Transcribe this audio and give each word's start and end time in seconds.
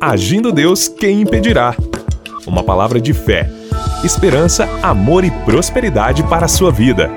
Agindo 0.00 0.52
Deus, 0.52 0.86
quem 0.86 1.22
impedirá? 1.22 1.74
Uma 2.46 2.62
palavra 2.62 3.00
de 3.00 3.12
fé, 3.12 3.50
esperança, 4.04 4.68
amor 4.80 5.24
e 5.24 5.30
prosperidade 5.44 6.22
para 6.22 6.44
a 6.44 6.48
sua 6.48 6.70
vida. 6.70 7.10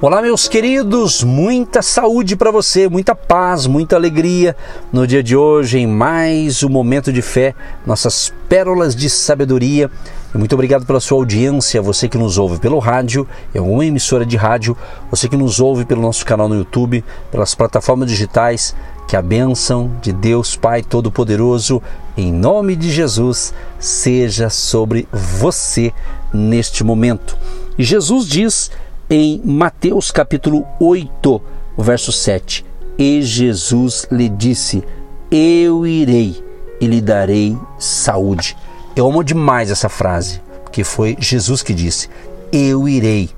Olá, 0.00 0.22
meus 0.22 0.48
queridos, 0.48 1.22
muita 1.22 1.82
saúde 1.82 2.36
para 2.36 2.50
você, 2.50 2.88
muita 2.88 3.14
paz, 3.14 3.66
muita 3.66 3.96
alegria 3.96 4.56
no 4.90 5.06
dia 5.06 5.22
de 5.22 5.36
hoje, 5.36 5.78
em 5.78 5.86
mais 5.86 6.62
um 6.62 6.70
momento 6.70 7.12
de 7.12 7.20
fé, 7.20 7.54
nossas 7.86 8.32
pérolas 8.48 8.96
de 8.96 9.10
sabedoria. 9.10 9.90
Muito 10.34 10.54
obrigado 10.54 10.86
pela 10.86 11.00
sua 11.00 11.18
audiência, 11.18 11.82
você 11.82 12.08
que 12.08 12.16
nos 12.16 12.38
ouve 12.38 12.58
pelo 12.58 12.78
rádio, 12.78 13.28
em 13.54 13.58
alguma 13.58 13.84
emissora 13.84 14.24
de 14.24 14.38
rádio, 14.38 14.74
você 15.10 15.28
que 15.28 15.36
nos 15.36 15.60
ouve 15.60 15.84
pelo 15.84 16.00
nosso 16.00 16.24
canal 16.24 16.48
no 16.48 16.56
YouTube, 16.56 17.04
pelas 17.30 17.54
plataformas 17.54 18.08
digitais. 18.08 18.74
Que 19.06 19.16
a 19.16 19.22
bênção 19.22 19.90
de 20.00 20.12
Deus 20.12 20.56
Pai 20.56 20.82
Todo-Poderoso, 20.82 21.82
em 22.16 22.32
nome 22.32 22.74
de 22.74 22.90
Jesus, 22.90 23.52
seja 23.78 24.48
sobre 24.48 25.06
você 25.12 25.92
neste 26.32 26.82
momento. 26.82 27.36
E 27.78 27.84
Jesus 27.84 28.26
diz 28.26 28.70
em 29.10 29.40
Mateus 29.44 30.10
capítulo 30.10 30.66
8, 30.80 31.42
verso 31.76 32.10
7: 32.10 32.64
E 32.98 33.20
Jesus 33.22 34.06
lhe 34.10 34.28
disse: 34.28 34.82
Eu 35.30 35.86
irei 35.86 36.42
e 36.80 36.86
lhe 36.86 37.00
darei 37.00 37.56
saúde. 37.78 38.56
Eu 38.96 39.06
amo 39.06 39.22
demais 39.22 39.70
essa 39.70 39.88
frase, 39.88 40.40
porque 40.62 40.82
foi 40.84 41.16
Jesus 41.18 41.62
que 41.62 41.74
disse: 41.74 42.08
Eu 42.52 42.88
irei 42.88 43.30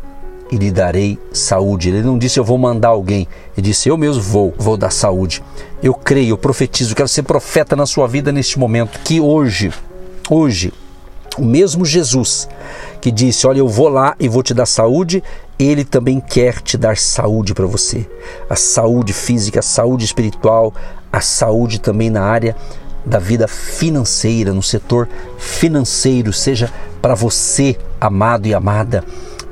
e 0.51 0.57
lhe 0.57 0.71
darei 0.71 1.19
saúde. 1.33 1.89
Ele 1.89 2.03
não 2.03 2.19
disse 2.19 2.39
eu 2.39 2.45
vou 2.45 2.59
mandar 2.59 2.89
alguém, 2.89 3.27
ele 3.57 3.69
disse 3.69 3.89
eu 3.89 3.97
mesmo 3.97 4.23
vou, 4.23 4.55
vou 4.57 4.77
dar 4.77 4.91
saúde. 4.91 5.43
Eu 5.83 5.95
creio, 5.95 6.31
eu 6.31 6.39
profetizo, 6.39 6.95
quero 6.95 7.09
ser 7.09 7.23
profeta 7.23 7.77
na 7.77 7.87
sua 7.87 8.07
vida 8.07 8.33
neste 8.33 8.59
momento, 8.59 8.99
que 9.01 9.21
hoje, 9.21 9.73
hoje, 10.31 10.73
o 11.39 11.45
mesmo 11.45 11.85
Jesus 11.85 12.49
que 13.01 13.11
disse: 13.11 13.47
Olha, 13.47 13.59
eu 13.59 13.69
vou 13.69 13.89
lá 13.89 14.15
e 14.19 14.29
vou 14.29 14.43
te 14.43 14.55
dar 14.55 14.67
saúde, 14.67 15.23
ele 15.59 15.85
também 15.85 16.21
quer 16.21 16.61
te 16.61 16.77
dar 16.77 16.97
saúde 16.97 17.55
para 17.55 17.67
você. 17.67 18.07
A 18.49 18.57
saúde 18.57 19.13
física, 19.13 19.61
a 19.61 19.63
saúde 19.63 20.05
espiritual, 20.05 20.75
a 21.13 21.21
saúde 21.21 21.81
também 21.81 22.11
na 22.11 22.23
área 22.23 22.57
da 23.05 23.19
vida 23.19 23.47
financeira, 23.47 24.53
no 24.53 24.63
setor 24.63 25.09
financeiro, 25.39 26.33
seja 26.33 26.73
para 27.01 27.15
você, 27.15 27.77
amado 28.01 28.47
e 28.47 28.55
amada, 28.55 29.05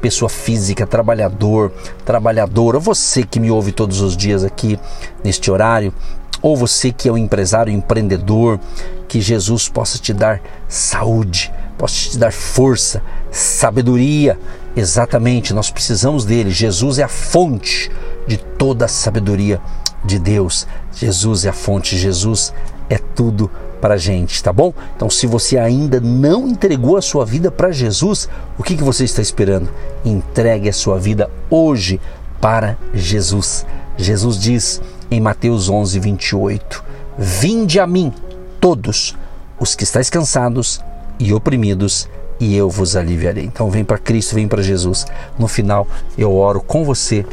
pessoa 0.04 0.28
física, 0.28 0.86
trabalhador, 0.86 1.72
trabalhadora, 2.04 2.78
você 2.78 3.22
que 3.22 3.40
me 3.40 3.50
ouve 3.50 3.72
todos 3.72 4.02
os 4.02 4.14
dias 4.14 4.44
aqui 4.44 4.78
neste 5.24 5.50
horário, 5.50 5.94
ou 6.42 6.54
você 6.54 6.92
que 6.92 7.08
é 7.08 7.12
um 7.12 7.16
empresário, 7.16 7.72
empreendedor, 7.72 8.60
que 9.08 9.18
Jesus 9.18 9.66
possa 9.66 9.96
te 9.96 10.12
dar 10.12 10.42
saúde, 10.68 11.50
possa 11.78 12.10
te 12.10 12.18
dar 12.18 12.34
força, 12.34 13.02
sabedoria. 13.30 14.38
Exatamente, 14.76 15.54
nós 15.54 15.70
precisamos 15.70 16.26
dele. 16.26 16.50
Jesus 16.50 16.98
é 16.98 17.04
a 17.04 17.08
fonte 17.08 17.90
de 18.26 18.36
toda 18.36 18.84
a 18.84 18.88
sabedoria 18.88 19.58
de 20.04 20.18
Deus. 20.18 20.66
Jesus 20.92 21.44
é 21.44 21.48
a 21.48 21.52
fonte, 21.52 21.96
Jesus 21.96 22.52
é 22.88 22.98
tudo 22.98 23.50
para 23.80 23.96
gente, 23.96 24.42
tá 24.42 24.52
bom? 24.52 24.72
Então, 24.96 25.10
se 25.10 25.26
você 25.26 25.58
ainda 25.58 26.00
não 26.00 26.48
entregou 26.48 26.96
a 26.96 27.02
sua 27.02 27.24
vida 27.24 27.50
para 27.50 27.70
Jesus, 27.70 28.28
o 28.58 28.62
que, 28.62 28.76
que 28.76 28.82
você 28.82 29.04
está 29.04 29.20
esperando? 29.20 29.68
Entregue 30.04 30.68
a 30.68 30.72
sua 30.72 30.98
vida 30.98 31.30
hoje 31.50 32.00
para 32.40 32.78
Jesus. 32.94 33.66
Jesus 33.96 34.38
diz 34.38 34.80
em 35.10 35.20
Mateus 35.20 35.68
11, 35.68 35.98
28: 36.00 36.84
Vinde 37.18 37.78
a 37.78 37.86
mim, 37.86 38.12
todos 38.58 39.16
os 39.60 39.74
que 39.74 39.84
estáis 39.84 40.08
cansados 40.08 40.80
e 41.18 41.32
oprimidos, 41.34 42.08
e 42.40 42.56
eu 42.56 42.70
vos 42.70 42.96
aliviarei. 42.96 43.44
Então, 43.44 43.70
vem 43.70 43.84
para 43.84 43.98
Cristo, 43.98 44.34
vem 44.34 44.48
para 44.48 44.62
Jesus. 44.62 45.06
No 45.38 45.46
final, 45.46 45.86
eu 46.16 46.34
oro 46.34 46.60
com 46.60 46.84
você 46.84 47.24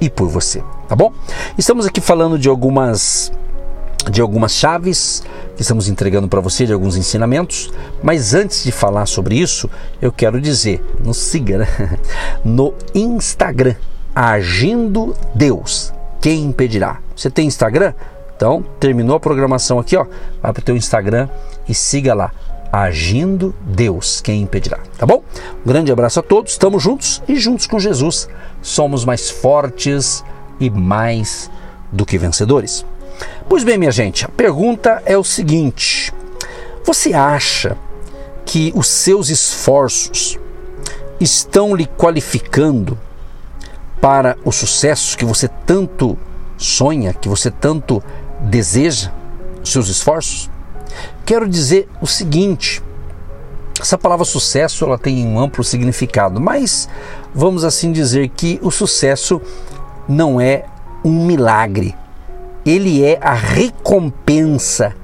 e 0.00 0.08
por 0.08 0.28
você, 0.28 0.62
tá 0.88 0.96
bom? 0.96 1.12
Estamos 1.56 1.86
aqui 1.86 2.00
falando 2.00 2.38
de 2.38 2.48
algumas 2.48 3.30
de 4.10 4.22
algumas 4.22 4.52
chaves 4.52 5.22
que 5.54 5.60
estamos 5.60 5.86
entregando 5.86 6.28
para 6.28 6.40
você, 6.40 6.64
de 6.64 6.72
alguns 6.72 6.96
ensinamentos. 6.96 7.70
Mas 8.02 8.32
antes 8.32 8.64
de 8.64 8.72
falar 8.72 9.04
sobre 9.04 9.36
isso, 9.36 9.68
eu 10.00 10.10
quero 10.10 10.40
dizer, 10.40 10.82
nos 11.04 11.18
siga 11.18 11.58
né? 11.58 11.98
no 12.42 12.72
Instagram, 12.94 13.74
Agindo 14.14 15.14
Deus. 15.34 15.92
Quem 16.20 16.44
impedirá? 16.44 17.00
Você 17.14 17.28
tem 17.28 17.46
Instagram? 17.46 17.92
Então, 18.34 18.64
terminou 18.80 19.16
a 19.16 19.20
programação 19.20 19.78
aqui, 19.78 19.96
ó, 19.96 20.06
vai 20.40 20.52
para 20.52 20.60
o 20.60 20.64
teu 20.64 20.76
Instagram 20.76 21.28
e 21.68 21.74
siga 21.74 22.14
lá. 22.14 22.32
Agindo 22.72 23.54
Deus, 23.62 24.20
quem 24.20 24.42
impedirá? 24.42 24.78
Tá 24.96 25.04
bom? 25.04 25.22
Um 25.64 25.68
grande 25.68 25.92
abraço 25.92 26.20
a 26.20 26.22
todos, 26.22 26.52
estamos 26.52 26.82
juntos 26.82 27.22
e 27.28 27.36
juntos 27.36 27.66
com 27.66 27.78
Jesus 27.78 28.28
somos 28.62 29.04
mais 29.04 29.30
fortes 29.30 30.24
e 30.60 30.70
mais 30.70 31.50
do 31.90 32.04
que 32.04 32.18
vencedores. 32.18 32.84
Pois 33.48 33.64
bem, 33.64 33.78
minha 33.78 33.90
gente, 33.90 34.24
a 34.24 34.28
pergunta 34.28 35.02
é 35.04 35.16
o 35.16 35.24
seguinte: 35.24 36.12
você 36.84 37.14
acha 37.14 37.76
que 38.44 38.72
os 38.74 38.86
seus 38.86 39.28
esforços 39.28 40.38
estão 41.20 41.74
lhe 41.74 41.86
qualificando 41.86 42.98
para 44.00 44.36
o 44.44 44.52
sucesso 44.52 45.16
que 45.16 45.24
você 45.24 45.48
tanto 45.48 46.16
sonha, 46.56 47.12
que 47.12 47.28
você 47.28 47.50
tanto 47.50 48.02
deseja? 48.40 49.12
Os 49.62 49.72
seus 49.72 49.88
esforços? 49.88 50.50
Quero 51.24 51.48
dizer 51.48 51.88
o 52.00 52.06
seguinte: 52.06 52.82
essa 53.80 53.98
palavra 53.98 54.24
sucesso 54.24 54.84
ela 54.84 54.98
tem 54.98 55.26
um 55.26 55.38
amplo 55.38 55.62
significado, 55.62 56.40
mas 56.40 56.88
vamos 57.34 57.64
assim 57.64 57.92
dizer 57.92 58.28
que 58.30 58.58
o 58.62 58.70
sucesso 58.70 59.40
não 60.08 60.40
é 60.40 60.64
um 61.04 61.24
milagre 61.26 61.94
ele 62.68 63.02
é 63.02 63.18
a 63.20 63.32
recompensa 63.32 64.94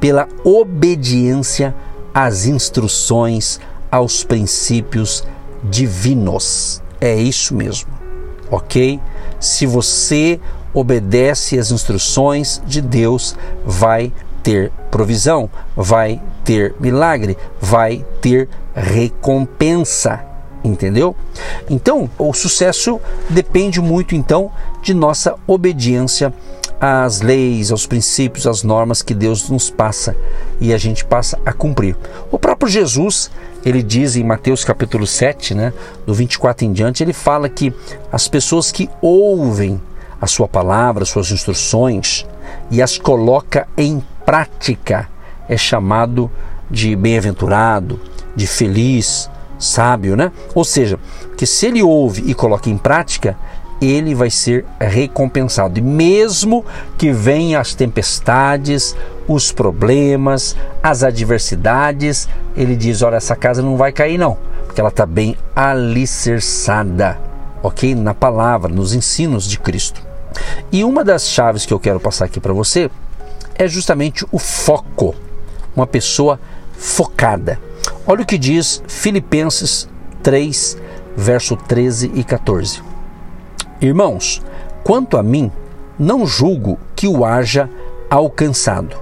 pela 0.00 0.26
obediência 0.42 1.74
às 2.14 2.46
instruções, 2.46 3.60
aos 3.90 4.24
princípios 4.24 5.22
divinos. 5.62 6.82
É 7.00 7.14
isso 7.14 7.54
mesmo, 7.54 7.90
ok? 8.50 8.98
Se 9.38 9.66
você 9.66 10.40
obedece 10.72 11.58
às 11.58 11.70
instruções 11.70 12.62
de 12.66 12.80
Deus, 12.80 13.36
vai 13.66 14.10
ter 14.42 14.72
provisão, 14.90 15.50
vai 15.76 16.20
ter 16.42 16.74
milagre, 16.80 17.36
vai 17.60 18.04
ter 18.20 18.48
recompensa 18.74 20.24
entendeu? 20.64 21.14
Então, 21.68 22.10
o 22.18 22.32
sucesso 22.32 22.98
depende 23.28 23.80
muito 23.80 24.14
então 24.14 24.50
de 24.82 24.94
nossa 24.94 25.34
obediência 25.46 26.32
às 26.80 27.20
leis, 27.20 27.70
aos 27.70 27.86
princípios, 27.86 28.46
às 28.46 28.62
normas 28.62 29.02
que 29.02 29.14
Deus 29.14 29.48
nos 29.48 29.70
passa 29.70 30.16
e 30.60 30.72
a 30.72 30.78
gente 30.78 31.04
passa 31.04 31.38
a 31.44 31.52
cumprir. 31.52 31.96
O 32.30 32.38
próprio 32.38 32.68
Jesus, 32.68 33.30
ele 33.64 33.82
diz 33.82 34.16
em 34.16 34.24
Mateus 34.24 34.64
capítulo 34.64 35.06
7, 35.06 35.54
né, 35.54 35.72
do 36.06 36.12
24 36.12 36.64
em 36.64 36.72
diante, 36.72 37.02
ele 37.02 37.12
fala 37.12 37.48
que 37.48 37.72
as 38.10 38.26
pessoas 38.26 38.72
que 38.72 38.88
ouvem 39.00 39.80
a 40.20 40.26
sua 40.26 40.48
palavra, 40.48 41.04
suas 41.04 41.30
instruções 41.30 42.26
e 42.70 42.82
as 42.82 42.98
coloca 42.98 43.68
em 43.76 44.02
prática 44.24 45.08
é 45.48 45.56
chamado 45.56 46.30
de 46.70 46.96
bem-aventurado, 46.96 48.00
de 48.34 48.46
feliz, 48.46 49.30
sábio, 49.58 50.16
né? 50.16 50.32
Ou 50.54 50.64
seja, 50.64 50.98
que 51.36 51.46
se 51.46 51.66
ele 51.66 51.82
ouve 51.82 52.22
e 52.26 52.34
coloca 52.34 52.70
em 52.70 52.76
prática, 52.76 53.36
ele 53.80 54.14
vai 54.14 54.30
ser 54.30 54.64
recompensado. 54.80 55.78
E 55.78 55.82
mesmo 55.82 56.64
que 56.96 57.12
venham 57.12 57.60
as 57.60 57.74
tempestades, 57.74 58.96
os 59.26 59.52
problemas, 59.52 60.56
as 60.82 61.02
adversidades, 61.02 62.28
ele 62.56 62.76
diz: 62.76 63.02
olha, 63.02 63.16
essa 63.16 63.36
casa 63.36 63.62
não 63.62 63.76
vai 63.76 63.92
cair, 63.92 64.18
não, 64.18 64.36
porque 64.66 64.80
ela 64.80 64.90
está 64.90 65.06
bem 65.06 65.36
alicerçada, 65.54 67.18
ok? 67.62 67.94
Na 67.94 68.14
palavra, 68.14 68.72
nos 68.72 68.94
ensinos 68.94 69.44
de 69.48 69.58
Cristo. 69.58 70.02
E 70.72 70.82
uma 70.82 71.04
das 71.04 71.28
chaves 71.28 71.64
que 71.64 71.72
eu 71.72 71.78
quero 71.78 72.00
passar 72.00 72.24
aqui 72.24 72.40
para 72.40 72.52
você 72.52 72.90
é 73.54 73.68
justamente 73.68 74.26
o 74.32 74.38
foco. 74.38 75.14
Uma 75.76 75.86
pessoa 75.86 76.38
focada. 76.76 77.58
Olha 78.06 78.22
o 78.22 78.26
que 78.26 78.36
diz 78.36 78.82
Filipenses 78.86 79.88
3, 80.22 80.76
verso 81.16 81.56
13 81.56 82.12
e 82.14 82.22
14. 82.22 82.82
Irmãos, 83.80 84.42
quanto 84.82 85.16
a 85.16 85.22
mim, 85.22 85.50
não 85.98 86.26
julgo 86.26 86.78
que 86.94 87.08
o 87.08 87.24
haja 87.24 87.70
alcançado, 88.10 88.94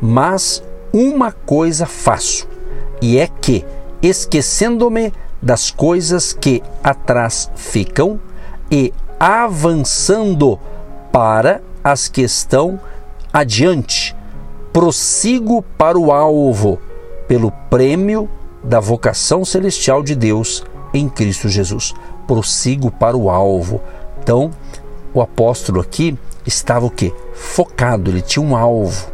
mas 0.00 0.62
uma 0.92 1.32
coisa 1.32 1.84
faço, 1.84 2.46
e 3.02 3.18
é 3.18 3.26
que, 3.26 3.64
esquecendo-me 4.00 5.12
das 5.42 5.72
coisas 5.72 6.32
que 6.32 6.62
atrás 6.82 7.50
ficam 7.56 8.20
e 8.70 8.94
avançando 9.18 10.60
para 11.10 11.60
as 11.82 12.06
que 12.06 12.22
estão 12.22 12.78
adiante, 13.32 14.14
prossigo 14.72 15.60
para 15.76 15.98
o 15.98 16.12
alvo, 16.12 16.78
pelo 17.26 17.50
prêmio 17.68 18.30
da 18.64 18.80
vocação 18.80 19.44
celestial 19.44 20.02
de 20.02 20.14
Deus 20.14 20.64
em 20.92 21.08
Cristo 21.08 21.48
Jesus. 21.48 21.94
Prossigo 22.26 22.90
para 22.90 23.16
o 23.16 23.28
alvo. 23.28 23.80
Então, 24.22 24.50
o 25.12 25.20
apóstolo 25.20 25.80
aqui 25.80 26.18
estava 26.46 26.86
o 26.86 26.90
quê? 26.90 27.12
Focado, 27.34 28.10
ele 28.10 28.22
tinha 28.22 28.44
um 28.44 28.56
alvo. 28.56 29.12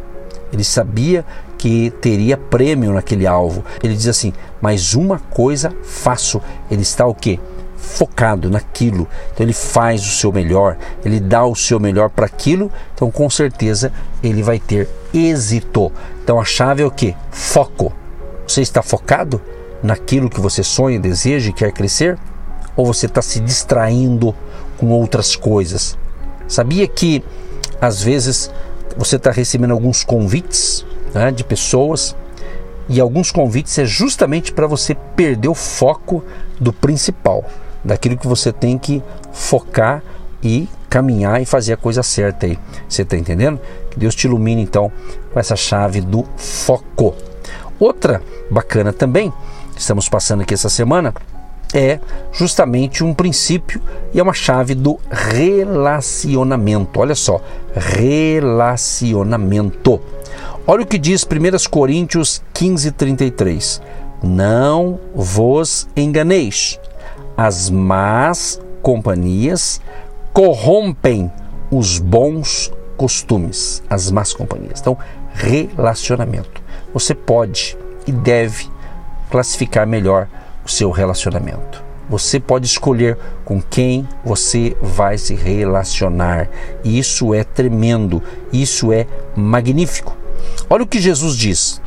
Ele 0.53 0.63
sabia 0.63 1.25
que 1.57 1.91
teria 2.01 2.37
prêmio 2.37 2.93
naquele 2.93 3.27
alvo. 3.27 3.63
Ele 3.83 3.95
diz 3.95 4.07
assim: 4.07 4.33
"Mas 4.61 4.93
uma 4.93 5.19
coisa 5.19 5.73
faço". 5.83 6.41
Ele 6.69 6.81
está 6.81 7.05
o 7.05 7.13
quê? 7.13 7.39
Focado 7.75 8.49
naquilo. 8.49 9.07
Então 9.33 9.45
ele 9.45 9.53
faz 9.53 10.01
o 10.01 10.11
seu 10.11 10.31
melhor, 10.31 10.77
ele 11.03 11.19
dá 11.19 11.45
o 11.45 11.55
seu 11.55 11.79
melhor 11.79 12.09
para 12.09 12.25
aquilo, 12.25 12.71
então 12.93 13.09
com 13.09 13.29
certeza 13.29 13.91
ele 14.23 14.43
vai 14.43 14.59
ter 14.59 14.87
êxito. 15.13 15.91
Então 16.23 16.39
a 16.39 16.45
chave 16.45 16.83
é 16.83 16.85
o 16.85 16.91
quê? 16.91 17.15
Foco. 17.31 18.00
Você 18.51 18.61
está 18.61 18.81
focado 18.81 19.39
naquilo 19.81 20.29
que 20.29 20.41
você 20.41 20.61
sonha, 20.61 20.99
deseja 20.99 21.49
e 21.49 21.53
quer 21.53 21.71
crescer? 21.71 22.19
Ou 22.75 22.85
você 22.85 23.05
está 23.05 23.21
se 23.21 23.39
distraindo 23.39 24.35
com 24.77 24.89
outras 24.89 25.37
coisas? 25.37 25.97
Sabia 26.49 26.85
que 26.85 27.23
às 27.79 28.03
vezes 28.03 28.51
você 28.97 29.15
está 29.15 29.31
recebendo 29.31 29.71
alguns 29.71 30.03
convites 30.03 30.85
né, 31.13 31.31
de 31.31 31.45
pessoas 31.45 32.13
e 32.89 32.99
alguns 32.99 33.31
convites 33.31 33.79
é 33.79 33.85
justamente 33.85 34.51
para 34.51 34.67
você 34.67 34.95
perder 35.15 35.47
o 35.47 35.55
foco 35.55 36.21
do 36.59 36.73
principal, 36.73 37.45
daquilo 37.81 38.17
que 38.17 38.27
você 38.27 38.51
tem 38.51 38.77
que 38.77 39.01
focar 39.31 40.03
e 40.43 40.67
caminhar 40.89 41.41
e 41.41 41.45
fazer 41.45 41.71
a 41.71 41.77
coisa 41.77 42.03
certa 42.03 42.47
aí. 42.47 42.59
Você 42.89 43.03
está 43.03 43.15
entendendo? 43.15 43.61
Que 43.89 43.97
Deus 43.97 44.13
te 44.13 44.27
ilumine 44.27 44.61
então 44.61 44.91
com 45.31 45.39
essa 45.39 45.55
chave 45.55 46.01
do 46.01 46.25
foco. 46.35 47.15
Outra 47.81 48.21
bacana 48.51 48.93
também, 48.93 49.33
estamos 49.75 50.07
passando 50.07 50.41
aqui 50.41 50.53
essa 50.53 50.69
semana, 50.69 51.11
é 51.73 51.99
justamente 52.31 53.03
um 53.03 53.11
princípio 53.11 53.81
e 54.13 54.19
é 54.19 54.23
uma 54.23 54.35
chave 54.35 54.75
do 54.75 54.99
relacionamento. 55.09 56.99
Olha 56.99 57.15
só, 57.15 57.41
relacionamento. 57.73 59.99
Olha 60.67 60.83
o 60.83 60.85
que 60.85 60.99
diz 60.99 61.23
1 61.23 61.27
Coríntios 61.71 62.43
15, 62.53 62.91
33. 62.91 63.81
Não 64.21 64.99
vos 65.15 65.89
enganeis, 65.97 66.79
as 67.35 67.71
más 67.71 68.61
companhias 68.83 69.81
corrompem 70.31 71.31
os 71.71 71.97
bons 71.97 72.71
costumes, 72.95 73.81
as 73.89 74.11
más 74.11 74.33
companhias. 74.33 74.81
Então, 74.81 74.95
relacionamento. 75.33 76.60
Você 76.93 77.13
pode 77.13 77.77
e 78.05 78.11
deve 78.11 78.69
classificar 79.29 79.87
melhor 79.87 80.27
o 80.65 80.69
seu 80.69 80.91
relacionamento. 80.91 81.83
Você 82.09 82.39
pode 82.39 82.65
escolher 82.65 83.17
com 83.45 83.61
quem 83.61 84.07
você 84.23 84.75
vai 84.81 85.17
se 85.17 85.33
relacionar. 85.33 86.49
E 86.83 86.99
isso 86.99 87.33
é 87.33 87.43
tremendo, 87.43 88.21
isso 88.51 88.91
é 88.91 89.07
magnífico. 89.35 90.15
Olha 90.69 90.83
o 90.83 90.87
que 90.87 90.99
Jesus 90.99 91.37
diz: 91.37 91.81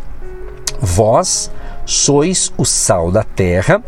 Vós 0.81 1.51
sois 1.85 2.51
o 2.57 2.65
sal 2.65 3.11
da 3.11 3.23
terra, 3.23 3.83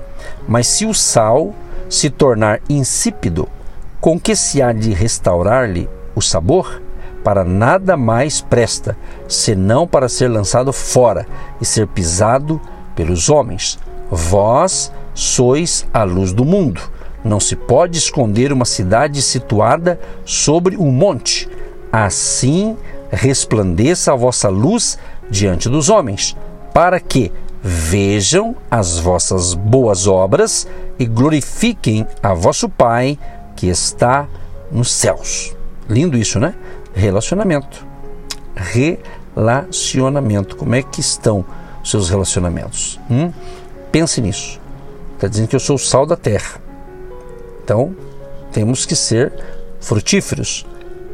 mas 0.46 0.66
se 0.66 0.84
o 0.84 0.92
sal 0.92 1.54
se 1.88 2.10
tornar 2.10 2.60
insípido, 2.68 3.48
com 4.00 4.20
que 4.20 4.36
se 4.36 4.60
há 4.60 4.72
de 4.72 4.92
restaurar-lhe 4.92 5.88
o 6.14 6.20
sabor? 6.20 6.82
Para 7.26 7.42
nada 7.42 7.96
mais 7.96 8.40
presta, 8.40 8.96
senão 9.26 9.84
para 9.84 10.08
ser 10.08 10.28
lançado 10.28 10.72
fora 10.72 11.26
e 11.60 11.64
ser 11.64 11.88
pisado 11.88 12.60
pelos 12.94 13.28
homens. 13.28 13.80
Vós 14.08 14.92
sois 15.12 15.84
a 15.92 16.04
luz 16.04 16.32
do 16.32 16.44
mundo. 16.44 16.80
Não 17.24 17.40
se 17.40 17.56
pode 17.56 17.98
esconder 17.98 18.52
uma 18.52 18.64
cidade 18.64 19.20
situada 19.22 19.98
sobre 20.24 20.76
um 20.76 20.92
monte. 20.92 21.48
Assim 21.90 22.76
resplandeça 23.10 24.12
a 24.12 24.16
vossa 24.16 24.48
luz 24.48 24.96
diante 25.28 25.68
dos 25.68 25.88
homens, 25.88 26.36
para 26.72 27.00
que 27.00 27.32
vejam 27.60 28.54
as 28.70 29.00
vossas 29.00 29.52
boas 29.52 30.06
obras 30.06 30.68
e 30.96 31.04
glorifiquem 31.04 32.06
a 32.22 32.32
vosso 32.34 32.68
Pai 32.68 33.18
que 33.56 33.66
está 33.66 34.28
nos 34.70 34.92
céus. 34.92 35.56
Lindo 35.88 36.16
isso, 36.16 36.38
né? 36.38 36.54
Relacionamento. 36.96 37.86
Relacionamento. 38.56 40.56
Como 40.56 40.74
é 40.74 40.82
que 40.82 41.02
estão 41.02 41.44
os 41.82 41.90
seus 41.90 42.08
relacionamentos? 42.08 42.98
Hum? 43.10 43.30
Pense 43.92 44.18
nisso. 44.22 44.58
Está 45.14 45.28
dizendo 45.28 45.48
que 45.48 45.56
eu 45.56 45.60
sou 45.60 45.76
o 45.76 45.78
sal 45.78 46.06
da 46.06 46.16
terra. 46.16 46.58
Então, 47.62 47.94
temos 48.50 48.86
que 48.86 48.96
ser 48.96 49.30
frutíferos, 49.78 50.64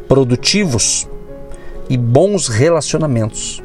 produtivos 0.07 1.09
e 1.91 1.97
bons 1.97 2.47
relacionamentos. 2.47 3.61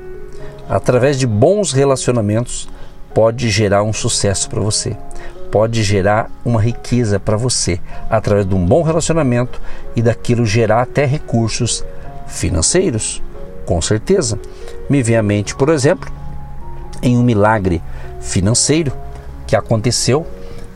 Através 0.67 1.19
de 1.19 1.27
bons 1.27 1.71
relacionamentos, 1.71 2.67
pode 3.13 3.47
gerar 3.51 3.83
um 3.83 3.93
sucesso 3.93 4.49
para 4.49 4.59
você, 4.59 4.97
pode 5.51 5.83
gerar 5.83 6.31
uma 6.43 6.59
riqueza 6.59 7.19
para 7.19 7.37
você, 7.37 7.79
através 8.09 8.47
de 8.47 8.55
um 8.55 8.65
bom 8.65 8.81
relacionamento 8.81 9.61
e 9.95 10.01
daquilo 10.01 10.47
gerar 10.47 10.81
até 10.81 11.05
recursos 11.05 11.85
financeiros, 12.27 13.21
com 13.65 13.81
certeza. 13.81 14.39
Me 14.89 15.01
vem 15.01 15.17
à 15.17 15.23
mente, 15.23 15.55
por 15.55 15.69
exemplo, 15.69 16.11
em 17.01 17.17
um 17.17 17.23
milagre 17.23 17.81
financeiro 18.19 18.91
que 19.45 19.55
aconteceu 19.55 20.25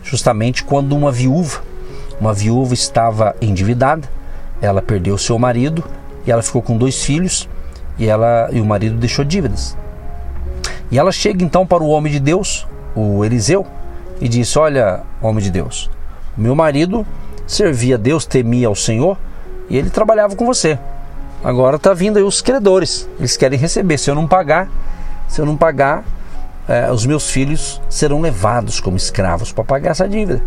justamente 0.03 0.63
quando 0.63 0.95
uma 0.95 1.11
viúva, 1.11 1.61
uma 2.19 2.33
viúva 2.33 2.73
estava 2.73 3.35
endividada, 3.41 4.07
ela 4.61 4.81
perdeu 4.81 5.17
seu 5.17 5.37
marido 5.37 5.83
e 6.25 6.31
ela 6.31 6.41
ficou 6.41 6.61
com 6.61 6.77
dois 6.77 7.03
filhos 7.03 7.47
e 7.97 8.07
ela 8.07 8.49
e 8.51 8.59
o 8.59 8.65
marido 8.65 8.95
deixou 8.97 9.23
dívidas. 9.25 9.77
E 10.91 10.99
ela 10.99 11.11
chega 11.11 11.43
então 11.43 11.65
para 11.65 11.83
o 11.83 11.89
homem 11.89 12.11
de 12.11 12.19
Deus, 12.19 12.67
o 12.95 13.23
Eliseu, 13.23 13.65
e 14.19 14.27
disse: 14.27 14.59
Olha, 14.59 15.01
homem 15.21 15.43
de 15.43 15.49
Deus, 15.49 15.89
meu 16.37 16.55
marido 16.55 17.05
servia 17.47 17.95
a 17.95 17.97
Deus, 17.97 18.25
temia 18.25 18.67
ao 18.67 18.75
Senhor 18.75 19.17
e 19.69 19.77
ele 19.77 19.89
trabalhava 19.89 20.35
com 20.35 20.45
você. 20.45 20.77
Agora 21.43 21.77
está 21.77 21.93
vindo 21.93 22.17
aí 22.17 22.23
os 22.23 22.41
credores, 22.41 23.09
eles 23.17 23.35
querem 23.35 23.57
receber. 23.57 23.97
Se 23.97 24.09
eu 24.09 24.15
não 24.15 24.27
pagar, 24.27 24.69
se 25.27 25.41
eu 25.41 25.45
não 25.45 25.57
pagar, 25.57 26.03
é, 26.67 26.91
os 26.91 27.05
meus 27.05 27.29
filhos 27.29 27.81
serão 27.89 28.21
levados 28.21 28.79
como 28.79 28.95
escravos 28.95 29.51
para 29.51 29.63
pagar 29.63 29.91
essa 29.91 30.07
dívida. 30.07 30.43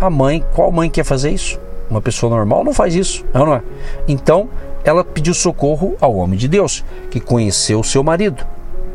A 0.00 0.08
mãe, 0.08 0.44
qual 0.54 0.70
mãe 0.70 0.88
quer 0.88 1.04
fazer 1.04 1.30
isso? 1.30 1.58
Uma 1.90 2.00
pessoa 2.00 2.34
normal 2.34 2.64
não 2.64 2.72
faz 2.72 2.94
isso, 2.94 3.24
não, 3.34 3.46
não 3.46 3.54
é? 3.54 3.62
Então, 4.06 4.48
ela 4.84 5.04
pediu 5.04 5.34
socorro 5.34 5.96
ao 6.00 6.14
homem 6.14 6.38
de 6.38 6.48
Deus, 6.48 6.84
que 7.10 7.20
conheceu 7.20 7.80
o 7.80 7.84
seu 7.84 8.02
marido. 8.02 8.44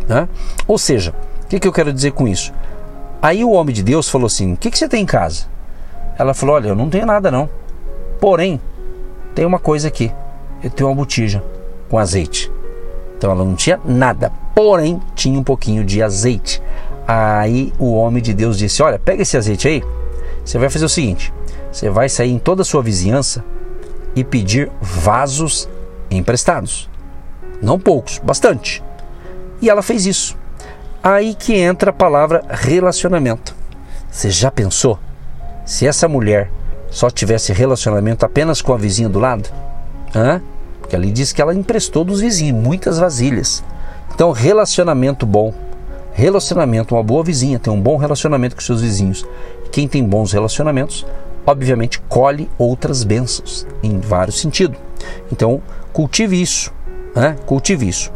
Né? 0.07 0.27
Ou 0.67 0.77
seja, 0.77 1.13
o 1.43 1.47
que, 1.47 1.59
que 1.59 1.67
eu 1.67 1.73
quero 1.73 1.93
dizer 1.93 2.11
com 2.11 2.27
isso? 2.27 2.53
Aí 3.21 3.43
o 3.43 3.51
homem 3.51 3.73
de 3.73 3.83
Deus 3.83 4.09
falou 4.09 4.27
assim: 4.27 4.53
O 4.53 4.57
que, 4.57 4.71
que 4.71 4.77
você 4.77 4.87
tem 4.87 5.03
em 5.03 5.05
casa? 5.05 5.45
Ela 6.17 6.33
falou: 6.33 6.55
Olha, 6.55 6.69
eu 6.69 6.75
não 6.75 6.89
tenho 6.89 7.05
nada 7.05 7.31
não. 7.31 7.49
Porém, 8.19 8.59
tem 9.35 9.45
uma 9.45 9.59
coisa 9.59 9.87
aqui. 9.87 10.11
Eu 10.63 10.69
tenho 10.69 10.89
uma 10.89 10.95
botija 10.95 11.43
com 11.89 11.97
azeite. 11.97 12.51
Então 13.17 13.31
ela 13.31 13.43
não 13.43 13.55
tinha 13.55 13.79
nada, 13.83 14.31
porém 14.53 15.01
tinha 15.15 15.39
um 15.39 15.43
pouquinho 15.43 15.83
de 15.83 16.01
azeite. 16.01 16.61
Aí 17.07 17.73
o 17.79 17.93
homem 17.93 18.21
de 18.21 18.33
Deus 18.33 18.57
disse: 18.57 18.83
Olha, 18.83 18.99
pega 18.99 19.21
esse 19.21 19.37
azeite 19.37 19.67
aí. 19.67 19.83
Você 20.43 20.57
vai 20.57 20.69
fazer 20.69 20.85
o 20.85 20.89
seguinte: 20.89 21.33
você 21.71 21.89
vai 21.89 22.09
sair 22.09 22.31
em 22.31 22.39
toda 22.39 22.61
a 22.61 22.65
sua 22.65 22.81
vizinhança 22.81 23.43
e 24.15 24.23
pedir 24.23 24.71
vasos 24.81 25.69
emprestados. 26.09 26.89
Não 27.61 27.79
poucos, 27.79 28.19
bastante. 28.19 28.83
E 29.61 29.69
ela 29.69 29.81
fez 29.81 30.05
isso. 30.05 30.37
Aí 31.01 31.35
que 31.35 31.55
entra 31.55 31.91
a 31.91 31.93
palavra 31.93 32.43
relacionamento. 32.49 33.55
Você 34.09 34.29
já 34.29 34.51
pensou 34.51 34.99
se 35.65 35.85
essa 35.85 36.07
mulher 36.07 36.51
só 36.89 37.09
tivesse 37.09 37.53
relacionamento 37.53 38.25
apenas 38.25 38.61
com 38.61 38.73
a 38.73 38.77
vizinha 38.77 39.09
do 39.09 39.19
lado? 39.19 39.49
Hã? 40.17 40.41
Porque 40.79 40.95
ali 40.95 41.11
diz 41.11 41.31
que 41.31 41.41
ela 41.41 41.53
emprestou 41.53 42.03
dos 42.03 42.21
vizinhos 42.21 42.59
muitas 42.59 42.97
vasilhas. 42.97 43.63
Então, 44.13 44.31
relacionamento 44.31 45.27
bom. 45.27 45.53
Relacionamento, 46.11 46.95
uma 46.95 47.03
boa 47.03 47.23
vizinha, 47.23 47.59
tem 47.59 47.71
um 47.71 47.79
bom 47.79 47.97
relacionamento 47.97 48.55
com 48.55 48.61
seus 48.61 48.81
vizinhos. 48.81 49.23
Quem 49.71 49.87
tem 49.87 50.03
bons 50.03 50.31
relacionamentos, 50.31 51.05
obviamente, 51.45 51.99
colhe 52.09 52.49
outras 52.57 53.03
bênçãos 53.03 53.67
em 53.83 53.99
vários 53.99 54.39
sentidos. 54.39 54.79
Então, 55.31 55.61
cultive 55.93 56.41
isso, 56.41 56.73
né? 57.15 57.35
Cultive 57.45 57.87
isso. 57.87 58.11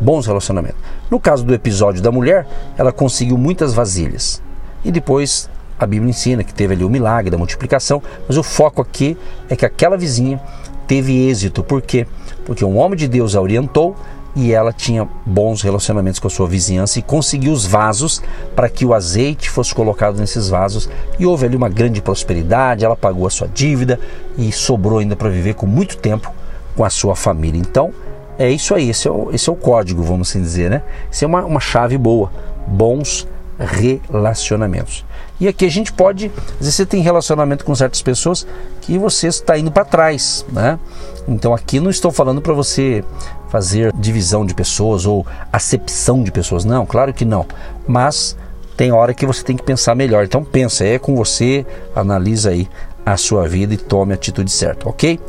Bons 0.00 0.26
relacionamentos. 0.26 0.80
No 1.10 1.20
caso 1.20 1.44
do 1.44 1.52
episódio 1.52 2.00
da 2.00 2.10
mulher, 2.10 2.46
ela 2.78 2.90
conseguiu 2.90 3.36
muitas 3.36 3.74
vasilhas. 3.74 4.40
E 4.82 4.90
depois 4.90 5.50
a 5.78 5.86
Bíblia 5.86 6.08
ensina 6.08 6.42
que 6.42 6.54
teve 6.54 6.72
ali 6.72 6.84
o 6.84 6.88
milagre 6.88 7.30
da 7.30 7.36
multiplicação, 7.36 8.02
mas 8.26 8.38
o 8.38 8.42
foco 8.42 8.80
aqui 8.80 9.18
é 9.50 9.56
que 9.56 9.66
aquela 9.66 9.98
vizinha 9.98 10.40
teve 10.86 11.28
êxito. 11.28 11.62
Por 11.62 11.82
quê? 11.82 12.06
Porque 12.44 12.64
um 12.64 12.78
homem 12.78 12.96
de 12.96 13.08
Deus 13.08 13.34
a 13.34 13.40
orientou 13.40 13.96
e 14.36 14.52
ela 14.52 14.72
tinha 14.72 15.08
bons 15.24 15.62
relacionamentos 15.62 16.18
com 16.18 16.26
a 16.26 16.30
sua 16.30 16.48
vizinhança 16.48 16.98
e 16.98 17.02
conseguiu 17.02 17.52
os 17.52 17.64
vasos 17.64 18.20
para 18.54 18.68
que 18.68 18.84
o 18.84 18.92
azeite 18.92 19.48
fosse 19.48 19.74
colocado 19.74 20.18
nesses 20.18 20.48
vasos 20.48 20.88
e 21.18 21.26
houve 21.26 21.46
ali 21.46 21.56
uma 21.56 21.68
grande 21.68 22.02
prosperidade, 22.02 22.84
ela 22.84 22.96
pagou 22.96 23.26
a 23.26 23.30
sua 23.30 23.46
dívida 23.46 23.98
e 24.36 24.50
sobrou 24.50 24.98
ainda 24.98 25.14
para 25.14 25.28
viver 25.28 25.54
com 25.54 25.66
muito 25.66 25.96
tempo 25.96 26.32
com 26.76 26.84
a 26.84 26.90
sua 26.90 27.14
família. 27.14 27.60
Então, 27.60 27.92
é 28.36 28.50
isso 28.50 28.74
aí, 28.74 28.90
esse 28.90 29.06
é 29.06 29.10
o, 29.10 29.30
esse 29.32 29.48
é 29.48 29.52
o 29.52 29.56
código, 29.56 30.02
vamos 30.02 30.28
assim 30.28 30.42
dizer, 30.42 30.68
né? 30.68 30.82
Isso 31.10 31.24
é 31.24 31.28
uma, 31.28 31.44
uma 31.44 31.60
chave 31.60 31.96
boa, 31.96 32.32
bons 32.66 33.28
relacionamentos. 33.56 35.04
E 35.40 35.48
aqui 35.48 35.64
a 35.64 35.70
gente 35.70 35.92
pode, 35.92 36.30
às 36.36 36.58
vezes 36.60 36.74
você 36.74 36.86
tem 36.86 37.02
relacionamento 37.02 37.64
com 37.64 37.74
certas 37.74 38.00
pessoas 38.00 38.46
que 38.80 38.96
você 38.96 39.26
está 39.26 39.58
indo 39.58 39.70
para 39.70 39.84
trás, 39.84 40.44
né? 40.52 40.78
Então 41.26 41.52
aqui 41.52 41.80
não 41.80 41.90
estou 41.90 42.12
falando 42.12 42.40
para 42.40 42.52
você 42.52 43.04
fazer 43.48 43.92
divisão 43.94 44.46
de 44.46 44.54
pessoas 44.54 45.06
ou 45.06 45.26
acepção 45.52 46.22
de 46.22 46.30
pessoas, 46.30 46.64
não, 46.64 46.86
claro 46.86 47.12
que 47.12 47.24
não. 47.24 47.46
Mas 47.86 48.36
tem 48.76 48.92
hora 48.92 49.14
que 49.14 49.26
você 49.26 49.42
tem 49.42 49.56
que 49.56 49.62
pensar 49.62 49.94
melhor. 49.94 50.24
Então 50.24 50.44
pensa, 50.44 50.84
é 50.84 50.98
com 50.98 51.14
você, 51.16 51.66
analisa 51.94 52.50
aí 52.50 52.68
a 53.04 53.16
sua 53.16 53.48
vida 53.48 53.74
e 53.74 53.76
tome 53.76 54.12
a 54.12 54.14
atitude 54.14 54.50
certa, 54.50 54.88
ok? 54.88 55.20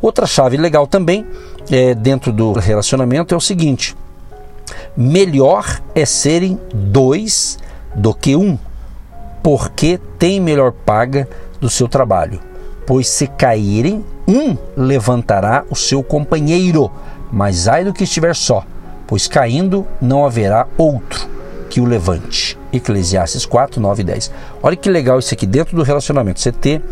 Outra 0.00 0.26
chave 0.26 0.56
legal 0.56 0.86
também 0.86 1.26
é, 1.70 1.94
dentro 1.94 2.32
do 2.32 2.52
relacionamento 2.52 3.34
é 3.34 3.36
o 3.36 3.40
seguinte: 3.40 3.96
melhor 4.96 5.80
é 5.94 6.04
serem 6.04 6.58
dois 6.74 7.58
do 7.94 8.12
que 8.14 8.34
um, 8.34 8.58
porque 9.42 9.98
tem 10.18 10.40
melhor 10.40 10.72
paga 10.72 11.28
do 11.60 11.68
seu 11.68 11.88
trabalho. 11.88 12.40
Pois 12.86 13.08
se 13.08 13.26
caírem, 13.26 14.04
um 14.26 14.56
levantará 14.76 15.64
o 15.70 15.76
seu 15.76 16.02
companheiro, 16.02 16.90
mas 17.30 17.68
ai 17.68 17.84
do 17.84 17.92
que 17.92 18.04
estiver 18.04 18.34
só, 18.34 18.64
pois 19.06 19.26
caindo 19.26 19.86
não 20.00 20.24
haverá 20.24 20.66
outro 20.76 21.28
que 21.68 21.80
o 21.80 21.84
levante. 21.84 22.58
Eclesiastes 22.72 23.46
4, 23.46 23.80
9 23.80 24.02
e 24.02 24.04
10. 24.04 24.30
Olha 24.62 24.76
que 24.76 24.90
legal 24.90 25.18
isso 25.18 25.32
aqui 25.32 25.46
dentro 25.46 25.76
do 25.76 25.82
relacionamento, 25.82 26.40
você 26.40 26.52
ter 26.52 26.82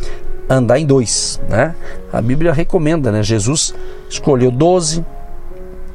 andar 0.48 0.78
em 0.78 0.86
dois, 0.86 1.40
né? 1.48 1.74
A 2.12 2.20
Bíblia 2.20 2.52
recomenda, 2.52 3.12
né? 3.12 3.22
Jesus 3.22 3.74
escolheu 4.08 4.50
12, 4.50 5.04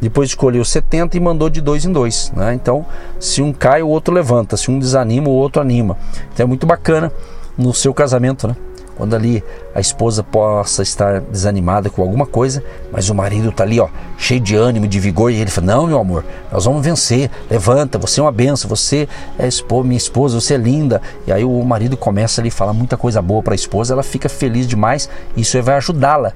depois 0.01 0.29
escolheu 0.29 0.63
70 0.63 1.17
e 1.17 1.19
mandou 1.19 1.49
de 1.49 1.61
dois 1.61 1.85
em 1.85 1.91
dois. 1.91 2.31
Né? 2.35 2.53
Então, 2.53 2.85
se 3.19 3.41
um 3.41 3.53
cai, 3.53 3.81
o 3.81 3.87
outro 3.87 4.13
levanta. 4.13 4.57
Se 4.57 4.69
um 4.69 4.79
desanima, 4.79 5.29
o 5.29 5.33
outro 5.33 5.61
anima. 5.61 5.97
Então 6.33 6.43
é 6.43 6.47
muito 6.47 6.65
bacana 6.65 7.11
no 7.57 7.73
seu 7.73 7.93
casamento, 7.93 8.47
né? 8.47 8.55
Quando 8.95 9.13
ali 9.13 9.43
a 9.73 9.81
esposa 9.81 10.23
possa 10.23 10.81
estar 10.81 11.19
desanimada 11.19 11.89
com 11.89 12.01
alguma 12.01 12.25
coisa, 12.25 12.63
mas 12.93 13.09
o 13.09 13.15
marido 13.15 13.49
está 13.49 13.63
ali, 13.65 13.77
ó, 13.77 13.89
cheio 14.17 14.39
de 14.39 14.55
ânimo, 14.55 14.87
de 14.87 14.99
vigor, 15.01 15.31
e 15.31 15.35
ele 15.35 15.51
fala: 15.51 15.67
Não, 15.67 15.87
meu 15.87 15.99
amor, 15.99 16.23
nós 16.49 16.63
vamos 16.63 16.81
vencer, 16.81 17.29
levanta, 17.49 17.97
você 17.97 18.21
é 18.21 18.23
uma 18.23 18.31
benção, 18.31 18.69
você 18.69 19.05
é 19.37 19.49
minha 19.83 19.97
esposa, 19.97 20.39
você 20.39 20.53
é 20.53 20.57
linda. 20.57 21.01
E 21.27 21.31
aí 21.33 21.43
o 21.43 21.61
marido 21.65 21.97
começa 21.97 22.39
ali 22.39 22.47
a 22.47 22.51
falar 22.53 22.71
muita 22.71 22.95
coisa 22.95 23.21
boa 23.21 23.43
para 23.43 23.53
a 23.53 23.55
esposa, 23.55 23.93
ela 23.93 24.03
fica 24.03 24.29
feliz 24.29 24.65
demais, 24.65 25.09
e 25.35 25.41
isso 25.41 25.61
vai 25.61 25.75
ajudá-la 25.75 26.33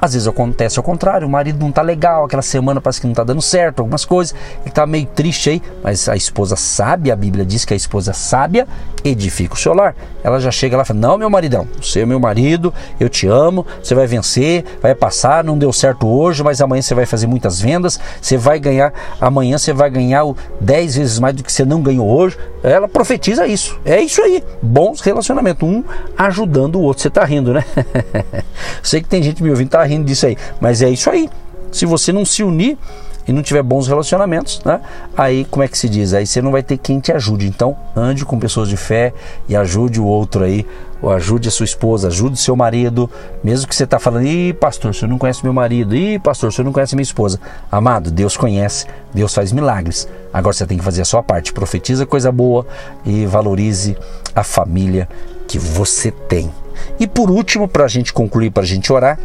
às 0.00 0.12
vezes 0.14 0.26
acontece 0.26 0.78
ao 0.78 0.82
contrário, 0.82 1.26
o 1.26 1.30
marido 1.30 1.58
não 1.58 1.70
tá 1.70 1.82
legal, 1.82 2.24
aquela 2.24 2.42
semana 2.42 2.80
parece 2.80 3.00
que 3.00 3.06
não 3.06 3.14
tá 3.14 3.24
dando 3.24 3.42
certo, 3.42 3.80
algumas 3.80 4.04
coisas, 4.04 4.34
ele 4.62 4.72
tá 4.72 4.86
meio 4.86 5.06
triste 5.06 5.50
aí, 5.50 5.62
mas 5.82 6.08
a 6.08 6.16
esposa 6.16 6.56
sábia, 6.56 7.12
a 7.12 7.16
Bíblia 7.16 7.44
diz 7.44 7.64
que 7.64 7.74
a 7.74 7.76
esposa 7.76 8.12
sábia 8.12 8.66
edifica 9.04 9.54
o 9.54 9.56
seu 9.56 9.74
lar. 9.74 9.94
Ela 10.22 10.38
já 10.40 10.50
chega 10.50 10.76
lá 10.76 10.82
e 10.82 10.86
fala: 10.86 11.00
Não, 11.00 11.18
meu 11.18 11.30
maridão, 11.30 11.66
você 11.80 12.00
é 12.00 12.06
meu 12.06 12.20
marido, 12.20 12.72
eu 12.98 13.08
te 13.08 13.26
amo, 13.26 13.66
você 13.82 13.94
vai 13.94 14.06
vencer, 14.06 14.64
vai 14.80 14.94
passar, 14.94 15.42
não 15.44 15.58
deu 15.58 15.72
certo 15.72 16.06
hoje, 16.06 16.42
mas 16.42 16.60
amanhã 16.60 16.82
você 16.82 16.94
vai 16.94 17.06
fazer 17.06 17.26
muitas 17.26 17.60
vendas, 17.60 17.98
você 18.20 18.36
vai 18.36 18.58
ganhar, 18.58 18.92
amanhã 19.20 19.58
você 19.58 19.72
vai 19.72 19.90
ganhar 19.90 20.24
10 20.60 20.96
vezes 20.96 21.18
mais 21.18 21.34
do 21.34 21.42
que 21.42 21.52
você 21.52 21.64
não 21.64 21.82
ganhou 21.82 22.08
hoje. 22.08 22.36
Ela 22.62 22.86
profetiza 22.86 23.46
isso. 23.46 23.78
É 23.84 24.00
isso 24.00 24.20
aí. 24.22 24.44
Bons 24.60 25.00
relacionamentos, 25.00 25.66
um 25.66 25.82
ajudando 26.16 26.76
o 26.76 26.82
outro. 26.82 27.02
Você 27.02 27.10
tá 27.10 27.24
rindo, 27.24 27.54
né? 27.54 27.64
Sei 28.82 29.00
que 29.00 29.08
tem 29.08 29.22
gente 29.22 29.42
me 29.42 29.50
ouvindo, 29.50 29.70
tá 29.70 29.82
rindo 29.82 29.89
disso 30.02 30.26
aí. 30.26 30.36
Mas 30.60 30.82
é 30.82 30.90
isso 30.90 31.08
aí. 31.08 31.28
Se 31.72 31.86
você 31.86 32.12
não 32.12 32.24
se 32.24 32.42
unir 32.42 32.76
e 33.26 33.32
não 33.32 33.42
tiver 33.42 33.62
bons 33.62 33.86
relacionamentos, 33.86 34.60
né? 34.64 34.80
Aí 35.16 35.44
como 35.44 35.62
é 35.62 35.68
que 35.68 35.78
se 35.78 35.88
diz? 35.88 36.14
Aí 36.14 36.26
você 36.26 36.42
não 36.42 36.50
vai 36.50 36.62
ter 36.62 36.76
quem 36.76 36.98
te 36.98 37.12
ajude. 37.12 37.46
Então 37.46 37.76
ande 37.94 38.24
com 38.24 38.38
pessoas 38.38 38.68
de 38.68 38.76
fé 38.76 39.12
e 39.48 39.54
ajude 39.54 40.00
o 40.00 40.04
outro 40.04 40.44
aí, 40.44 40.66
ou 41.00 41.10
ajude 41.12 41.48
a 41.48 41.50
sua 41.50 41.64
esposa, 41.64 42.08
ajude 42.08 42.38
seu 42.38 42.56
marido, 42.56 43.08
mesmo 43.42 43.68
que 43.68 43.74
você 43.74 43.84
está 43.84 43.98
falando, 43.98 44.26
ih, 44.26 44.52
pastor, 44.52 44.94
você 44.94 45.06
não 45.06 45.16
conhece 45.16 45.44
meu 45.44 45.52
marido, 45.52 45.94
ih, 45.94 46.18
pastor, 46.18 46.52
você 46.52 46.62
não 46.62 46.72
conhece 46.72 46.94
minha 46.94 47.04
esposa. 47.04 47.40
Amado, 47.70 48.10
Deus 48.10 48.36
conhece, 48.36 48.86
Deus 49.14 49.34
faz 49.34 49.52
milagres. 49.52 50.08
Agora 50.32 50.52
você 50.52 50.66
tem 50.66 50.78
que 50.78 50.84
fazer 50.84 51.02
a 51.02 51.06
sua 51.06 51.22
parte, 51.22 51.52
profetiza 51.52 52.04
coisa 52.04 52.30
boa 52.32 52.66
e 53.04 53.26
valorize 53.26 53.96
a 54.34 54.42
família 54.42 55.08
que 55.46 55.58
você 55.58 56.10
tem. 56.10 56.50
E 56.98 57.06
por 57.06 57.30
último, 57.30 57.68
para 57.68 57.84
a 57.84 57.88
gente 57.88 58.12
concluir, 58.12 58.50
para 58.50 58.62
a 58.62 58.66
gente 58.66 58.92
orar, 58.92 59.18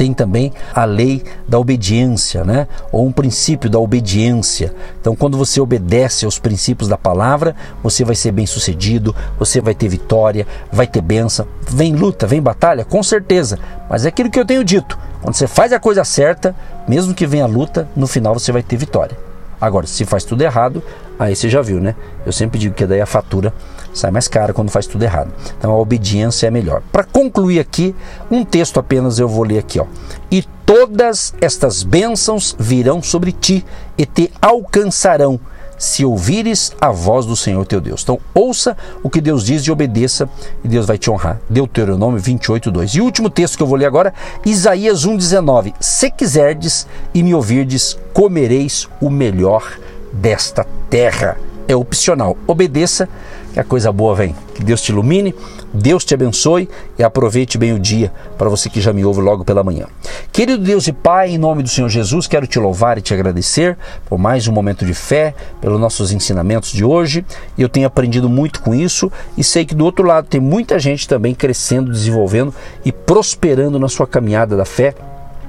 tem 0.00 0.14
também 0.14 0.50
a 0.74 0.86
lei 0.86 1.22
da 1.46 1.58
obediência, 1.58 2.42
né? 2.42 2.66
Ou 2.90 3.06
um 3.06 3.12
princípio 3.12 3.68
da 3.68 3.78
obediência. 3.78 4.74
Então, 4.98 5.14
quando 5.14 5.36
você 5.36 5.60
obedece 5.60 6.24
aos 6.24 6.38
princípios 6.38 6.88
da 6.88 6.96
palavra, 6.96 7.54
você 7.82 8.02
vai 8.02 8.14
ser 8.14 8.32
bem 8.32 8.46
sucedido, 8.46 9.14
você 9.38 9.60
vai 9.60 9.74
ter 9.74 9.88
vitória, 9.88 10.46
vai 10.72 10.86
ter 10.86 11.02
bênção. 11.02 11.46
Vem 11.68 11.94
luta, 11.94 12.26
vem 12.26 12.40
batalha, 12.40 12.82
com 12.82 13.02
certeza. 13.02 13.58
Mas 13.90 14.06
é 14.06 14.08
aquilo 14.08 14.30
que 14.30 14.40
eu 14.40 14.46
tenho 14.46 14.64
dito: 14.64 14.98
quando 15.20 15.34
você 15.34 15.46
faz 15.46 15.70
a 15.70 15.78
coisa 15.78 16.02
certa, 16.02 16.56
mesmo 16.88 17.12
que 17.12 17.26
venha 17.26 17.44
a 17.44 17.46
luta, 17.46 17.86
no 17.94 18.06
final 18.06 18.32
você 18.32 18.50
vai 18.50 18.62
ter 18.62 18.78
vitória. 18.78 19.18
Agora, 19.60 19.86
se 19.86 20.06
faz 20.06 20.24
tudo 20.24 20.40
errado, 20.40 20.82
aí 21.20 21.36
você 21.36 21.50
já 21.50 21.60
viu, 21.60 21.78
né? 21.78 21.94
Eu 22.24 22.32
sempre 22.32 22.58
digo 22.58 22.74
que 22.74 22.86
daí 22.86 23.00
a 23.00 23.06
fatura 23.06 23.52
sai 23.92 24.10
mais 24.10 24.26
cara 24.26 24.54
quando 24.54 24.70
faz 24.70 24.86
tudo 24.86 25.02
errado. 25.02 25.30
Então 25.58 25.70
a 25.70 25.78
obediência 25.78 26.46
é 26.46 26.50
melhor. 26.50 26.82
Para 26.90 27.04
concluir 27.04 27.60
aqui, 27.60 27.94
um 28.30 28.42
texto 28.42 28.80
apenas 28.80 29.18
eu 29.18 29.28
vou 29.28 29.44
ler 29.44 29.58
aqui, 29.58 29.78
ó. 29.78 29.84
E 30.30 30.42
todas 30.64 31.34
estas 31.38 31.82
bênçãos 31.82 32.56
virão 32.58 33.02
sobre 33.02 33.32
ti 33.32 33.64
e 33.98 34.06
te 34.06 34.32
alcançarão 34.40 35.38
se 35.76 36.04
ouvires 36.04 36.72
a 36.80 36.90
voz 36.90 37.26
do 37.26 37.36
Senhor 37.36 37.66
teu 37.66 37.80
Deus. 37.80 38.02
Então, 38.02 38.18
ouça 38.34 38.76
o 39.02 39.08
que 39.08 39.20
Deus 39.20 39.44
diz 39.44 39.62
e 39.62 39.72
obedeça, 39.72 40.28
e 40.62 40.68
Deus 40.68 40.86
vai 40.86 40.98
te 40.98 41.10
honrar. 41.10 41.40
Deuteronômio 41.48 42.20
28, 42.20 42.70
2. 42.70 42.94
E 42.94 43.00
o 43.00 43.04
último 43.04 43.30
texto 43.30 43.56
que 43.56 43.62
eu 43.62 43.66
vou 43.66 43.78
ler 43.78 43.86
agora, 43.86 44.12
Isaías 44.44 45.06
1, 45.06 45.16
19. 45.16 45.74
Se 45.80 46.10
quiserdes 46.10 46.86
e 47.14 47.22
me 47.22 47.34
ouvirdes, 47.34 47.98
comereis 48.12 48.88
o 49.00 49.08
melhor 49.08 49.78
desta 50.12 50.66
terra. 50.88 51.36
É 51.68 51.76
opcional. 51.76 52.36
Obedeça 52.48 53.08
que 53.52 53.60
a 53.60 53.64
coisa 53.64 53.92
boa 53.92 54.14
vem. 54.14 54.34
Que 54.54 54.64
Deus 54.64 54.80
te 54.82 54.90
ilumine, 54.90 55.34
Deus 55.72 56.04
te 56.04 56.14
abençoe 56.14 56.68
e 56.98 57.02
aproveite 57.02 57.56
bem 57.56 57.72
o 57.72 57.78
dia 57.78 58.12
para 58.36 58.48
você 58.48 58.68
que 58.68 58.80
já 58.80 58.92
me 58.92 59.04
ouve 59.04 59.20
logo 59.20 59.44
pela 59.44 59.62
manhã. 59.62 59.86
Querido 60.32 60.62
Deus 60.62 60.86
e 60.88 60.92
Pai, 60.92 61.30
em 61.30 61.38
nome 61.38 61.62
do 61.62 61.68
Senhor 61.68 61.88
Jesus, 61.88 62.26
quero 62.26 62.46
te 62.46 62.58
louvar 62.58 62.98
e 62.98 63.00
te 63.00 63.14
agradecer 63.14 63.78
por 64.06 64.18
mais 64.18 64.48
um 64.48 64.52
momento 64.52 64.84
de 64.84 64.94
fé, 64.94 65.34
pelos 65.60 65.80
nossos 65.80 66.12
ensinamentos 66.12 66.72
de 66.72 66.84
hoje. 66.84 67.24
Eu 67.56 67.68
tenho 67.68 67.86
aprendido 67.86 68.28
muito 68.28 68.60
com 68.62 68.74
isso 68.74 69.10
e 69.36 69.44
sei 69.44 69.64
que 69.64 69.74
do 69.74 69.84
outro 69.84 70.04
lado 70.04 70.26
tem 70.26 70.40
muita 70.40 70.78
gente 70.78 71.06
também 71.06 71.34
crescendo, 71.34 71.92
desenvolvendo 71.92 72.52
e 72.84 72.90
prosperando 72.90 73.78
na 73.78 73.88
sua 73.88 74.06
caminhada 74.06 74.56
da 74.56 74.64
fé 74.64 74.94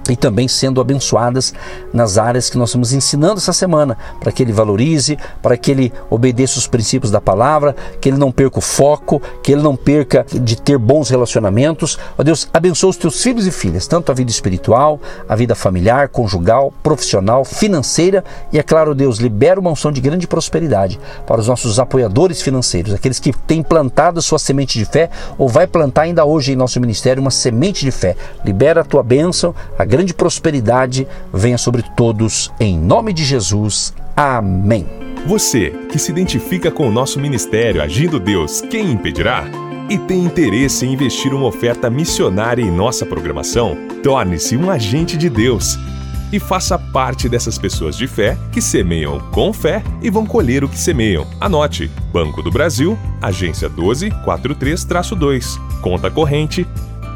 e 0.10 0.16
também 0.16 0.48
sendo 0.48 0.82
abençoadas 0.82 1.54
nas 1.94 2.18
áreas 2.18 2.50
que 2.50 2.58
nós 2.58 2.70
estamos 2.70 2.94
ensinando 2.94 3.38
essa 3.38 3.54
semana, 3.54 3.98
para 4.20 4.32
que 4.32 4.44
ele 4.44 4.52
valorize, 4.52 5.18
para 5.42 5.58
que 5.58 5.72
ele 5.72 5.94
obedeça 6.10 6.60
os 6.60 6.68
princípios 6.68 7.12
da 7.12 7.22
palavra, 7.22 7.76
que 8.00 8.10
ele 8.10 8.18
não 8.18 8.32
perca 8.32 8.60
o 8.60 8.62
foco, 8.62 9.22
que 9.44 9.52
ele 9.52 9.62
não 9.62 9.76
perca 9.76 10.26
de 10.30 10.60
ter 10.60 10.78
bons 10.78 11.10
relacionamentos. 11.10 11.98
Ó 12.18 12.24
Deus, 12.24 12.48
abençoa 12.54 12.90
os 12.90 12.98
teus 12.98 13.22
filhos 13.22 13.46
e 13.46 13.52
filhas, 13.52 13.88
tanto 13.88 14.12
a 14.12 14.16
vida 14.16 14.32
espiritual, 14.32 15.00
a 15.28 15.36
vida 15.36 15.56
familiar, 15.56 16.10
conjugal, 16.10 16.74
profissional, 16.84 17.46
financeira 17.46 18.24
e, 18.52 18.60
é 18.60 18.64
claro, 18.64 18.96
Deus, 18.96 19.18
libera 19.18 19.60
uma 19.60 19.72
unção 19.72 19.92
de 19.92 20.02
grande 20.02 20.28
prosperidade 20.28 21.00
para 21.26 21.42
os 21.42 21.48
nossos 21.48 21.80
apoiadores 21.80 22.42
financeiros, 22.42 22.94
aqueles 22.94 23.20
que 23.20 23.34
têm 23.34 23.62
plantado 23.64 24.22
sua 24.22 24.40
semente 24.40 24.78
de 24.78 24.86
fé 24.86 25.10
ou 25.38 25.48
vai 25.48 25.68
plantar 25.68 26.04
ainda 26.04 26.26
hoje 26.26 26.54
em 26.54 26.56
nosso 26.56 26.80
ministério 26.80 27.22
uma 27.22 27.32
semente 27.32 27.86
de 27.86 27.92
fé. 27.92 28.16
Libera 28.44 28.82
a 28.82 28.84
tua 28.84 29.04
bênção, 29.04 29.54
a 29.78 29.86
grande 29.92 30.14
prosperidade 30.14 31.06
venha 31.34 31.58
sobre 31.58 31.84
todos, 31.98 32.50
em 32.62 32.80
nome 32.80 33.12
de 33.12 33.26
Jesus. 33.26 33.94
Amém. 34.16 34.88
Você 35.28 35.72
que 35.92 36.00
se 36.00 36.10
identifica 36.10 36.72
com 36.72 36.88
o 36.88 36.92
nosso 36.92 37.20
ministério 37.20 37.84
Agindo 37.84 38.18
Deus, 38.18 38.62
quem 38.62 38.90
impedirá? 38.90 39.44
E 39.90 39.98
tem 39.98 40.24
interesse 40.24 40.86
em 40.86 40.94
investir 40.94 41.34
uma 41.34 41.46
oferta 41.46 41.90
missionária 41.90 42.64
em 42.64 42.72
nossa 42.72 43.06
programação? 43.06 43.78
Torne-se 44.02 44.56
um 44.56 44.70
agente 44.70 45.18
de 45.18 45.30
Deus 45.30 45.78
e 46.32 46.40
faça 46.40 46.80
parte 46.80 47.28
dessas 47.28 47.58
pessoas 47.58 47.98
de 47.98 48.08
fé 48.08 48.38
que 48.54 48.62
semeiam 48.62 49.20
com 49.32 49.52
fé 49.52 49.84
e 50.02 50.10
vão 50.10 50.26
colher 50.26 50.64
o 50.64 50.70
que 50.70 50.80
semeiam. 50.80 51.28
Anote: 51.38 51.92
Banco 52.14 52.42
do 52.42 52.50
Brasil, 52.50 52.98
agência 53.22 53.70
1243-2, 53.70 55.60
conta 55.82 56.10
corrente 56.10 56.66